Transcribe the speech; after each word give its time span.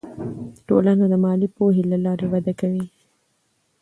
ټولنه 0.67 1.05
د 1.09 1.13
مالي 1.23 1.47
پوهې 1.57 1.83
له 1.91 1.97
لارې 2.05 2.25
وده 2.33 2.53
کوي. 2.59 2.85